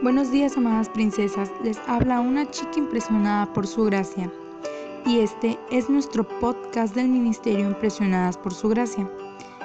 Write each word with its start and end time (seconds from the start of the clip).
Buenos 0.00 0.30
días, 0.30 0.56
amadas 0.56 0.88
princesas. 0.88 1.50
Les 1.64 1.76
habla 1.88 2.20
una 2.20 2.48
chica 2.48 2.76
impresionada 2.76 3.52
por 3.52 3.66
su 3.66 3.82
gracia. 3.82 4.30
Y 5.04 5.18
este 5.18 5.58
es 5.72 5.90
nuestro 5.90 6.22
podcast 6.38 6.94
del 6.94 7.08
Ministerio 7.08 7.66
Impresionadas 7.66 8.38
por 8.38 8.54
su 8.54 8.68
gracia. 8.68 9.10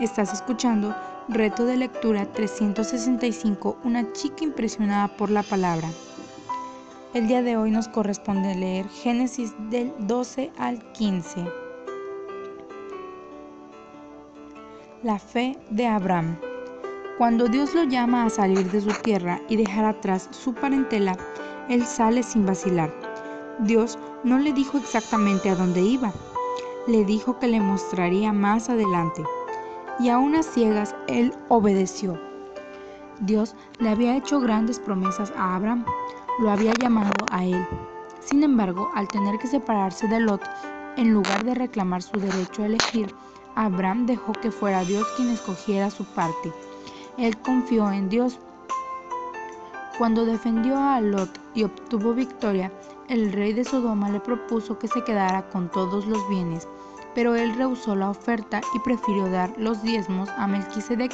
Estás 0.00 0.32
escuchando 0.32 0.96
Reto 1.28 1.66
de 1.66 1.76
Lectura 1.76 2.24
365, 2.24 3.76
una 3.84 4.10
chica 4.14 4.44
impresionada 4.44 5.08
por 5.08 5.30
la 5.30 5.42
palabra. 5.42 5.90
El 7.12 7.28
día 7.28 7.42
de 7.42 7.58
hoy 7.58 7.70
nos 7.70 7.88
corresponde 7.88 8.54
leer 8.54 8.88
Génesis 8.88 9.52
del 9.68 9.92
12 9.98 10.52
al 10.56 10.90
15. 10.92 11.44
La 15.02 15.18
fe 15.18 15.58
de 15.68 15.86
Abraham. 15.86 16.38
Cuando 17.16 17.46
Dios 17.46 17.76
lo 17.76 17.84
llama 17.84 18.24
a 18.24 18.30
salir 18.30 18.68
de 18.72 18.80
su 18.80 18.90
tierra 19.02 19.40
y 19.48 19.54
dejar 19.54 19.84
atrás 19.84 20.28
su 20.32 20.52
parentela, 20.52 21.16
él 21.68 21.86
sale 21.86 22.24
sin 22.24 22.44
vacilar. 22.44 22.92
Dios 23.60 23.96
no 24.24 24.36
le 24.40 24.52
dijo 24.52 24.78
exactamente 24.78 25.48
a 25.48 25.54
dónde 25.54 25.80
iba, 25.80 26.12
le 26.88 27.04
dijo 27.04 27.38
que 27.38 27.46
le 27.46 27.60
mostraría 27.60 28.32
más 28.32 28.68
adelante. 28.68 29.22
Y 30.00 30.08
a 30.08 30.18
unas 30.18 30.44
ciegas 30.44 30.96
él 31.06 31.32
obedeció. 31.50 32.20
Dios 33.20 33.54
le 33.78 33.90
había 33.90 34.16
hecho 34.16 34.40
grandes 34.40 34.80
promesas 34.80 35.32
a 35.36 35.54
Abraham, 35.54 35.84
lo 36.40 36.50
había 36.50 36.72
llamado 36.74 37.12
a 37.30 37.44
él. 37.44 37.64
Sin 38.18 38.42
embargo, 38.42 38.90
al 38.92 39.06
tener 39.06 39.38
que 39.38 39.46
separarse 39.46 40.08
de 40.08 40.18
Lot, 40.18 40.42
en 40.96 41.14
lugar 41.14 41.44
de 41.44 41.54
reclamar 41.54 42.02
su 42.02 42.18
derecho 42.18 42.64
a 42.64 42.66
elegir, 42.66 43.14
Abraham 43.54 44.06
dejó 44.06 44.32
que 44.32 44.50
fuera 44.50 44.82
Dios 44.82 45.06
quien 45.16 45.30
escogiera 45.30 45.90
su 45.90 46.04
parte 46.06 46.52
él 47.18 47.36
confió 47.38 47.90
en 47.90 48.08
Dios. 48.08 48.38
Cuando 49.98 50.24
defendió 50.24 50.76
a 50.76 51.00
Lot 51.00 51.30
y 51.54 51.64
obtuvo 51.64 52.14
victoria, 52.14 52.72
el 53.08 53.32
rey 53.32 53.52
de 53.52 53.64
Sodoma 53.64 54.10
le 54.10 54.20
propuso 54.20 54.78
que 54.78 54.88
se 54.88 55.04
quedara 55.04 55.48
con 55.50 55.70
todos 55.70 56.06
los 56.06 56.28
bienes, 56.28 56.66
pero 57.14 57.36
él 57.36 57.54
rehusó 57.54 57.94
la 57.94 58.10
oferta 58.10 58.60
y 58.74 58.78
prefirió 58.80 59.28
dar 59.28 59.54
los 59.58 59.82
diezmos 59.82 60.28
a 60.30 60.46
Melquisedec. 60.46 61.12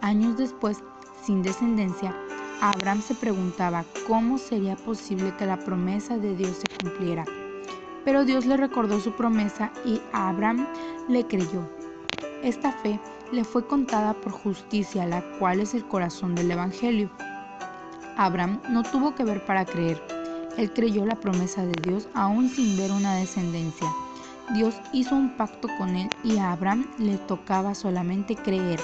Años 0.00 0.36
después, 0.36 0.78
sin 1.24 1.42
descendencia, 1.42 2.14
Abraham 2.60 3.02
se 3.02 3.14
preguntaba 3.14 3.84
cómo 4.06 4.38
sería 4.38 4.76
posible 4.76 5.34
que 5.36 5.46
la 5.46 5.56
promesa 5.56 6.16
de 6.18 6.36
Dios 6.36 6.58
se 6.58 6.78
cumpliera. 6.78 7.24
Pero 8.04 8.24
Dios 8.24 8.46
le 8.46 8.56
recordó 8.56 9.00
su 9.00 9.12
promesa 9.12 9.72
y 9.84 10.00
Abraham 10.12 10.66
le 11.08 11.26
creyó. 11.26 11.68
Esta 12.42 12.70
fe 12.70 13.00
le 13.32 13.44
fue 13.44 13.66
contada 13.66 14.12
por 14.12 14.30
justicia, 14.30 15.06
la 15.06 15.22
cual 15.38 15.60
es 15.60 15.72
el 15.72 15.84
corazón 15.86 16.34
del 16.34 16.50
Evangelio. 16.50 17.10
Abraham 18.16 18.60
no 18.68 18.82
tuvo 18.82 19.14
que 19.14 19.24
ver 19.24 19.44
para 19.46 19.64
creer. 19.64 20.00
Él 20.58 20.70
creyó 20.72 21.06
la 21.06 21.16
promesa 21.16 21.64
de 21.64 21.72
Dios 21.80 22.08
aún 22.12 22.50
sin 22.50 22.76
ver 22.76 22.92
una 22.92 23.16
descendencia. 23.16 23.88
Dios 24.52 24.74
hizo 24.92 25.16
un 25.16 25.30
pacto 25.30 25.66
con 25.78 25.96
él 25.96 26.10
y 26.22 26.36
a 26.36 26.52
Abraham 26.52 26.86
le 26.98 27.16
tocaba 27.16 27.74
solamente 27.74 28.36
creer. 28.36 28.78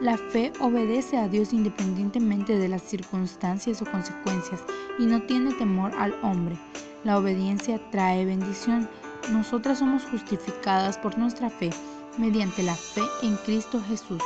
La 0.00 0.16
fe 0.16 0.50
obedece 0.60 1.18
a 1.18 1.28
Dios 1.28 1.52
independientemente 1.52 2.56
de 2.58 2.68
las 2.68 2.82
circunstancias 2.82 3.82
o 3.82 3.84
consecuencias 3.84 4.62
y 4.98 5.04
no 5.04 5.22
tiene 5.22 5.52
temor 5.52 5.92
al 5.98 6.14
hombre. 6.22 6.56
La 7.04 7.18
obediencia 7.18 7.78
trae 7.90 8.24
bendición. 8.24 8.88
Nosotras 9.30 9.80
somos 9.80 10.04
justificadas 10.04 10.96
por 10.96 11.18
nuestra 11.18 11.50
fe 11.50 11.70
mediante 12.18 12.62
la 12.62 12.74
fe 12.74 13.02
en 13.22 13.36
Cristo 13.38 13.80
Jesús. 13.88 14.22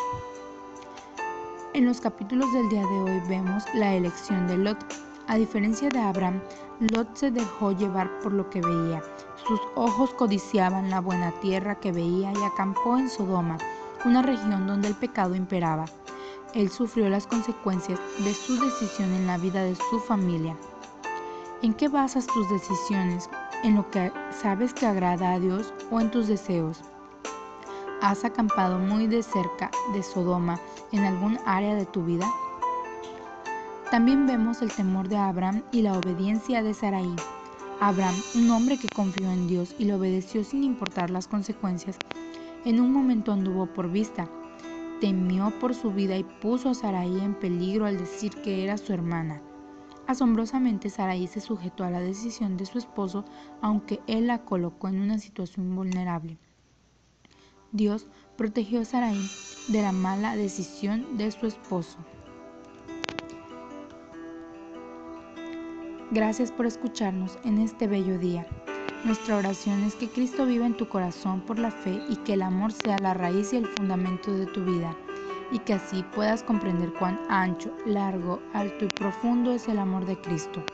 En 1.74 1.86
los 1.86 2.00
capítulos 2.00 2.52
del 2.52 2.68
día 2.68 2.82
de 2.82 2.98
hoy 2.98 3.20
vemos 3.28 3.64
la 3.74 3.94
elección 3.94 4.46
de 4.46 4.58
Lot. 4.58 4.78
A 5.26 5.36
diferencia 5.36 5.88
de 5.88 5.98
Abraham, 5.98 6.40
Lot 6.92 7.16
se 7.16 7.30
dejó 7.30 7.72
llevar 7.72 8.10
por 8.20 8.32
lo 8.32 8.48
que 8.50 8.60
veía. 8.60 9.02
Sus 9.46 9.60
ojos 9.74 10.12
codiciaban 10.14 10.90
la 10.90 11.00
buena 11.00 11.30
tierra 11.40 11.76
que 11.76 11.92
veía 11.92 12.32
y 12.32 12.42
acampó 12.42 12.98
en 12.98 13.08
Sodoma, 13.08 13.58
una 14.04 14.22
región 14.22 14.66
donde 14.66 14.88
el 14.88 14.94
pecado 14.94 15.34
imperaba. 15.34 15.84
Él 16.54 16.70
sufrió 16.70 17.08
las 17.08 17.26
consecuencias 17.26 18.00
de 18.18 18.32
su 18.32 18.58
decisión 18.58 19.12
en 19.14 19.26
la 19.26 19.38
vida 19.38 19.62
de 19.62 19.74
su 19.74 20.00
familia. 20.00 20.56
¿En 21.62 21.74
qué 21.74 21.88
basas 21.88 22.26
tus 22.26 22.48
decisiones? 22.50 23.28
¿En 23.62 23.76
lo 23.76 23.90
que 23.90 24.12
sabes 24.30 24.72
que 24.72 24.86
agrada 24.86 25.32
a 25.32 25.38
Dios 25.38 25.74
o 25.90 26.00
en 26.00 26.10
tus 26.10 26.28
deseos? 26.28 26.82
¿Has 28.00 28.24
acampado 28.24 28.78
muy 28.78 29.08
de 29.08 29.24
cerca 29.24 29.72
de 29.92 30.04
Sodoma 30.04 30.60
en 30.92 31.02
algún 31.02 31.36
área 31.44 31.74
de 31.74 31.84
tu 31.84 32.04
vida? 32.04 32.30
También 33.90 34.24
vemos 34.24 34.62
el 34.62 34.70
temor 34.70 35.08
de 35.08 35.16
Abraham 35.16 35.64
y 35.72 35.82
la 35.82 35.98
obediencia 35.98 36.62
de 36.62 36.74
Sarai. 36.74 37.16
Abraham, 37.80 38.14
un 38.36 38.50
hombre 38.52 38.78
que 38.78 38.88
confió 38.88 39.28
en 39.32 39.48
Dios 39.48 39.74
y 39.80 39.84
le 39.84 39.94
obedeció 39.94 40.44
sin 40.44 40.62
importar 40.62 41.10
las 41.10 41.26
consecuencias, 41.26 41.96
en 42.64 42.80
un 42.80 42.92
momento 42.92 43.32
anduvo 43.32 43.66
por 43.66 43.90
vista. 43.90 44.28
Temió 45.00 45.50
por 45.58 45.74
su 45.74 45.90
vida 45.90 46.16
y 46.16 46.22
puso 46.22 46.70
a 46.70 46.74
Sarai 46.74 47.18
en 47.18 47.34
peligro 47.34 47.84
al 47.84 47.98
decir 47.98 48.30
que 48.42 48.62
era 48.62 48.78
su 48.78 48.92
hermana. 48.92 49.42
Asombrosamente, 50.06 50.88
Sarai 50.88 51.26
se 51.26 51.40
sujetó 51.40 51.82
a 51.82 51.90
la 51.90 51.98
decisión 51.98 52.56
de 52.56 52.66
su 52.66 52.78
esposo, 52.78 53.24
aunque 53.60 53.98
él 54.06 54.28
la 54.28 54.44
colocó 54.44 54.86
en 54.86 55.00
una 55.00 55.18
situación 55.18 55.74
vulnerable. 55.74 56.38
Dios 57.72 58.06
protegió 58.36 58.80
a 58.80 58.84
Sarai 58.84 59.20
de 59.68 59.82
la 59.82 59.92
mala 59.92 60.36
decisión 60.36 61.18
de 61.18 61.30
su 61.30 61.46
esposo. 61.46 61.98
Gracias 66.10 66.50
por 66.50 66.64
escucharnos 66.64 67.38
en 67.44 67.58
este 67.58 67.86
bello 67.86 68.18
día. 68.18 68.46
Nuestra 69.04 69.36
oración 69.36 69.82
es 69.84 69.94
que 69.94 70.08
Cristo 70.08 70.46
viva 70.46 70.64
en 70.64 70.76
tu 70.76 70.88
corazón 70.88 71.42
por 71.42 71.58
la 71.58 71.70
fe 71.70 72.00
y 72.08 72.16
que 72.16 72.32
el 72.32 72.42
amor 72.42 72.72
sea 72.72 72.98
la 72.98 73.12
raíz 73.12 73.52
y 73.52 73.58
el 73.58 73.66
fundamento 73.66 74.32
de 74.32 74.46
tu 74.46 74.64
vida, 74.64 74.96
y 75.52 75.58
que 75.58 75.74
así 75.74 76.02
puedas 76.14 76.42
comprender 76.42 76.94
cuán 76.94 77.20
ancho, 77.28 77.70
largo, 77.84 78.40
alto 78.54 78.86
y 78.86 78.88
profundo 78.88 79.52
es 79.52 79.68
el 79.68 79.78
amor 79.78 80.06
de 80.06 80.18
Cristo. 80.18 80.64